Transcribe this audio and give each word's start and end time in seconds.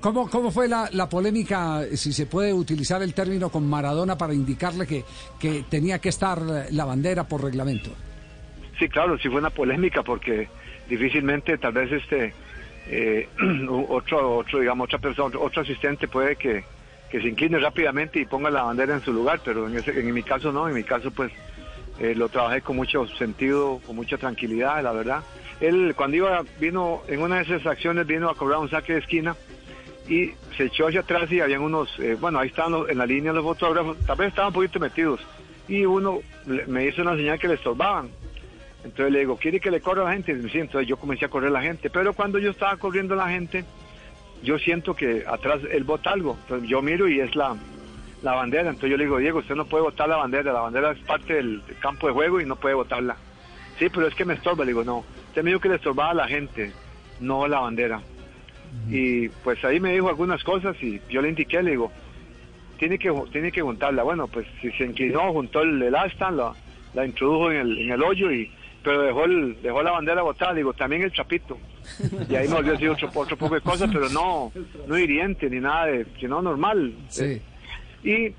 ¿Cómo, 0.00 0.30
cómo 0.30 0.50
fue 0.50 0.66
la, 0.66 0.88
la, 0.92 1.08
polémica, 1.08 1.82
si 1.94 2.12
se 2.12 2.24
puede 2.24 2.54
utilizar 2.54 3.02
el 3.02 3.12
término 3.12 3.50
con 3.50 3.68
Maradona 3.68 4.16
para 4.16 4.32
indicarle 4.32 4.86
que, 4.86 5.04
que 5.38 5.64
tenía 5.68 5.98
que 5.98 6.08
estar 6.08 6.40
la 6.70 6.84
bandera 6.86 7.24
por 7.24 7.42
reglamento? 7.44 7.90
Sí, 8.78 8.88
claro, 8.88 9.18
sí 9.18 9.28
fue 9.28 9.40
una 9.40 9.50
polémica 9.50 10.02
porque 10.02 10.48
difícilmente 10.88 11.58
tal 11.58 11.74
vez 11.74 11.92
este 11.92 12.32
eh, 12.88 13.28
otro, 13.88 14.38
otro, 14.38 14.60
digamos, 14.60 14.86
otra 14.86 14.98
persona, 14.98 15.38
otro 15.38 15.62
asistente 15.62 16.08
puede 16.08 16.36
que, 16.36 16.64
que 17.10 17.20
se 17.20 17.28
incline 17.28 17.58
rápidamente 17.58 18.18
y 18.20 18.24
ponga 18.24 18.50
la 18.50 18.62
bandera 18.62 18.94
en 18.94 19.02
su 19.02 19.12
lugar, 19.12 19.40
pero 19.44 19.68
en, 19.68 19.76
ese, 19.76 19.98
en 19.98 20.14
mi 20.14 20.22
caso 20.22 20.50
no, 20.50 20.66
en 20.66 20.74
mi 20.74 20.82
caso 20.82 21.10
pues 21.10 21.30
eh, 21.98 22.14
lo 22.14 22.30
trabajé 22.30 22.62
con 22.62 22.76
mucho 22.76 23.06
sentido, 23.06 23.80
con 23.86 23.96
mucha 23.96 24.16
tranquilidad, 24.16 24.82
la 24.82 24.92
verdad. 24.92 25.22
Él 25.60 25.92
cuando 25.94 26.16
iba, 26.16 26.42
vino, 26.58 27.02
en 27.06 27.20
una 27.20 27.36
de 27.36 27.42
esas 27.42 27.66
acciones 27.66 28.06
vino 28.06 28.30
a 28.30 28.34
cobrar 28.34 28.60
un 28.60 28.70
saque 28.70 28.94
de 28.94 29.00
esquina 29.00 29.36
y 30.10 30.34
se 30.56 30.64
echó 30.64 30.88
hacia 30.88 31.00
atrás 31.00 31.30
y 31.30 31.40
habían 31.40 31.62
unos, 31.62 31.88
eh, 32.00 32.16
bueno, 32.20 32.40
ahí 32.40 32.48
estaban 32.48 32.90
en 32.90 32.98
la 32.98 33.06
línea 33.06 33.32
los 33.32 33.44
fotógrafos, 33.44 33.96
tal 34.04 34.16
vez 34.16 34.28
estaban 34.28 34.48
un 34.48 34.54
poquito 34.54 34.80
metidos 34.80 35.20
y 35.68 35.84
uno 35.84 36.18
me 36.66 36.84
hizo 36.86 37.02
una 37.02 37.14
señal 37.14 37.38
que 37.38 37.46
le 37.46 37.54
estorbaban. 37.54 38.10
Entonces 38.82 39.12
le 39.12 39.20
digo, 39.20 39.36
¿quiere 39.36 39.60
que 39.60 39.70
le 39.70 39.80
corra 39.80 40.04
la 40.04 40.12
gente? 40.12 40.34
Sí, 40.48 40.58
entonces 40.58 40.88
yo 40.88 40.96
comencé 40.96 41.26
a 41.26 41.28
correr 41.28 41.52
la 41.52 41.62
gente, 41.62 41.90
pero 41.90 42.12
cuando 42.12 42.40
yo 42.40 42.50
estaba 42.50 42.76
corriendo 42.76 43.14
la 43.14 43.28
gente, 43.28 43.64
yo 44.42 44.58
siento 44.58 44.94
que 44.94 45.22
atrás 45.28 45.60
él 45.70 45.84
bota 45.84 46.10
algo, 46.10 46.36
entonces 46.42 46.68
yo 46.68 46.82
miro 46.82 47.06
y 47.06 47.20
es 47.20 47.36
la, 47.36 47.56
la 48.22 48.32
bandera, 48.32 48.70
entonces 48.70 48.90
yo 48.90 48.96
le 48.96 49.04
digo, 49.04 49.18
Diego, 49.18 49.38
usted 49.38 49.54
no 49.54 49.66
puede 49.66 49.84
botar 49.84 50.08
la 50.08 50.16
bandera, 50.16 50.52
la 50.52 50.62
bandera 50.62 50.90
es 50.90 50.98
parte 51.00 51.34
del 51.34 51.62
campo 51.78 52.08
de 52.08 52.14
juego 52.14 52.40
y 52.40 52.46
no 52.46 52.56
puede 52.56 52.74
botarla. 52.74 53.16
Sí, 53.78 53.88
pero 53.90 54.08
es 54.08 54.14
que 54.16 54.24
me 54.24 54.34
estorba, 54.34 54.64
le 54.64 54.70
digo, 54.72 54.82
no, 54.82 55.04
usted 55.28 55.44
me 55.44 55.50
dijo 55.50 55.60
que 55.60 55.68
le 55.68 55.76
estorbaba 55.76 56.10
a 56.10 56.14
la 56.14 56.26
gente, 56.26 56.72
no 57.20 57.46
la 57.46 57.60
bandera. 57.60 58.00
Y 58.88 59.28
pues 59.28 59.64
ahí 59.64 59.80
me 59.80 59.92
dijo 59.92 60.08
algunas 60.08 60.42
cosas 60.42 60.76
y 60.82 61.00
yo 61.08 61.22
le 61.22 61.28
indiqué, 61.28 61.62
le 61.62 61.72
digo, 61.72 61.92
tiene 62.78 62.98
que, 62.98 63.12
tiene 63.32 63.52
que 63.52 63.62
juntarla. 63.62 64.02
Bueno, 64.02 64.26
pues 64.28 64.46
si 64.60 64.70
se 64.72 64.84
inclinó, 64.84 65.32
juntó 65.32 65.62
el, 65.62 65.82
el 65.82 65.94
asta, 65.94 66.30
la, 66.30 66.54
la 66.94 67.06
introdujo 67.06 67.50
en 67.50 67.58
el, 67.58 67.78
en 67.78 67.90
el 67.90 68.02
hoyo 68.02 68.30
y 68.32 68.50
pero 68.82 69.02
dejó 69.02 69.24
el, 69.24 69.60
dejó 69.62 69.82
la 69.82 69.90
bandera 69.90 70.22
botada, 70.22 70.54
digo, 70.54 70.72
también 70.72 71.02
el 71.02 71.12
chapito. 71.12 71.58
Y 72.28 72.34
ahí 72.34 72.48
me 72.48 72.54
volvió 72.54 72.70
a 72.70 72.74
decir 72.74 72.88
otro, 72.88 73.10
otro 73.14 73.36
poco 73.36 73.54
de 73.54 73.60
cosas, 73.60 73.90
pero 73.92 74.08
no, 74.08 74.52
no 74.86 74.98
hiriente 74.98 75.50
ni 75.50 75.60
nada 75.60 75.86
de, 75.86 76.06
sino 76.18 76.40
normal. 76.40 76.94
Sí. 77.08 77.42
Y 78.02 78.34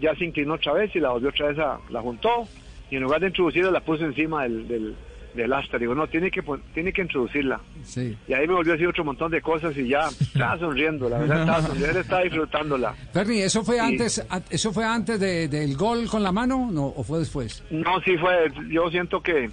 ya 0.00 0.14
se 0.14 0.24
inclinó 0.24 0.54
otra 0.54 0.72
vez 0.72 0.94
y 0.94 1.00
la 1.00 1.10
volvió 1.10 1.30
otra 1.30 1.48
vez 1.48 1.58
a, 1.58 1.80
la 1.90 2.00
juntó 2.00 2.46
y 2.90 2.96
en 2.96 3.02
lugar 3.02 3.20
de 3.20 3.28
introducirla 3.28 3.70
la 3.70 3.80
puso 3.80 4.04
encima 4.04 4.44
del, 4.44 4.68
del, 4.68 4.94
del 5.36 5.52
asta. 5.52 5.78
Digo, 5.78 5.94
no, 5.94 6.06
tiene 6.06 6.30
que, 6.30 6.42
tiene 6.74 6.92
que 6.92 7.02
introducirla. 7.02 7.60
Sí. 7.84 8.16
Y 8.26 8.32
ahí 8.32 8.46
me 8.46 8.54
volvió 8.54 8.72
a 8.72 8.76
decir 8.76 8.88
otro 8.88 9.04
montón 9.04 9.30
de 9.30 9.40
cosas 9.40 9.76
y 9.76 9.88
ya 9.88 10.08
estaba 10.20 10.58
sonriendo, 10.58 11.08
la 11.08 11.18
verdad 11.18 11.40
estaba 11.40 11.62
sonriendo, 11.62 12.00
estaba 12.00 12.22
disfrutándola. 12.22 12.94
Ferni, 13.12 13.40
¿eso 13.40 13.62
fue 13.64 13.78
antes 13.78 14.26
eso 14.50 14.72
fue 14.72 14.84
antes 14.84 15.20
de, 15.20 15.48
del 15.48 15.76
gol 15.76 16.08
con 16.08 16.22
la 16.22 16.32
mano 16.32 16.68
no, 16.70 16.86
o 16.86 17.02
fue 17.04 17.18
después? 17.18 17.62
No, 17.70 18.00
sí 18.00 18.16
fue, 18.18 18.50
yo 18.70 18.90
siento 18.90 19.22
que, 19.22 19.50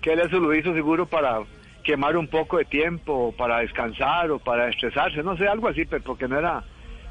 que 0.00 0.12
él 0.12 0.20
eso 0.20 0.38
lo 0.38 0.54
hizo 0.54 0.72
seguro 0.72 1.06
para 1.06 1.40
quemar 1.82 2.16
un 2.16 2.28
poco 2.28 2.58
de 2.58 2.64
tiempo, 2.64 3.34
para 3.36 3.58
descansar 3.58 4.30
o 4.30 4.38
para 4.38 4.70
estresarse, 4.70 5.22
no 5.22 5.36
sé, 5.36 5.46
algo 5.46 5.68
así, 5.68 5.84
pero 5.84 6.02
porque 6.02 6.26
no 6.26 6.38
era, 6.38 6.64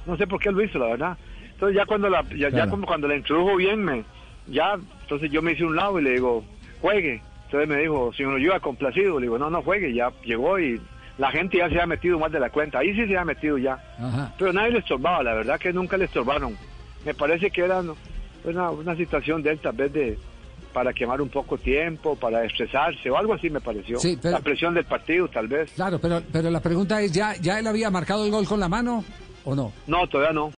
no 0.06 0.18
sé 0.18 0.26
por 0.28 0.40
qué 0.40 0.52
lo 0.52 0.64
hizo, 0.64 0.80
la 0.80 0.88
verdad. 0.88 1.18
Entonces 1.52 1.78
ya 1.78 1.86
cuando 1.86 2.10
la, 2.10 2.26
ya, 2.36 2.50
ya 2.50 2.68
como 2.68 2.86
cuando 2.86 3.08
la 3.08 3.16
introdujo 3.16 3.56
bien, 3.56 3.84
me, 3.84 4.04
ya, 4.48 4.78
entonces 5.02 5.32
yo 5.32 5.42
me 5.42 5.54
hice 5.54 5.64
un 5.64 5.76
lado 5.76 6.00
y 6.00 6.04
le 6.04 6.12
digo, 6.12 6.44
juegue. 6.82 7.22
Entonces 7.54 7.70
me 7.70 7.84
dijo, 7.84 8.12
si 8.18 8.23
uno 8.23 8.40
yo 8.40 8.59
complacido, 8.62 9.20
le 9.20 9.26
digo, 9.28 9.38
no, 9.38 9.48
no 9.48 9.62
juegue, 9.62 9.94
ya 9.94 10.12
llegó 10.26 10.58
y 10.59 10.82
la 11.20 11.30
gente 11.30 11.59
ya 11.59 11.70
se 11.70 11.80
ha 11.80 11.86
metido 11.86 12.18
más 12.18 12.32
de 12.32 12.40
la 12.40 12.50
cuenta, 12.50 12.80
ahí 12.80 12.96
sí 12.96 13.06
se 13.06 13.16
ha 13.16 13.23
metido 13.23 13.59
ya. 13.59 13.73
Ajá. 14.00 14.34
Pero 14.40 14.52
nadie 14.52 14.72
le 14.72 14.80
estorbaba, 14.80 15.22
la 15.22 15.36
verdad 15.36 15.59
que 15.59 15.72
nunca 15.72 15.96
le 15.96 16.06
estorbaron. 16.06 16.58
Me 17.06 17.14
parece 17.14 17.52
que 17.52 17.62
era 17.62 17.84
¿no? 17.84 17.96
una, 18.44 18.72
una 18.72 18.96
situación 18.96 19.44
de 19.44 19.52
él 19.52 19.59
tal 19.59 19.76
vez 19.76 19.94
de 19.94 20.18
para 20.74 20.94
quemar 20.94 21.22
un 21.22 21.30
poco 21.30 21.59
tiempo, 21.59 22.16
para 22.16 22.44
estresarse 22.44 23.08
o 23.12 23.18
algo 23.19 23.36
así 23.36 23.52
me 23.52 23.62
pareció. 23.62 24.00
Sí, 24.00 24.18
pero- 24.20 24.34
la 24.34 24.44
presión 24.44 24.74
del 24.74 24.85
partido 24.85 25.28
tal 25.28 25.47
vez. 25.47 25.72
Claro, 25.74 26.00
pero, 26.02 26.24
pero 26.31 26.50
la 26.50 26.59
pregunta 26.59 27.00
es, 27.03 27.12
¿ya, 27.12 27.35
¿ya 27.35 27.59
él 27.59 27.68
había 27.68 27.91
marcado 27.91 28.25
el 28.25 28.31
gol 28.31 28.47
con 28.47 28.59
la 28.59 28.68
mano 28.68 29.06
o 29.46 29.53
no? 29.53 29.72
No, 29.85 30.08
todavía 30.08 30.34
no. 30.34 30.52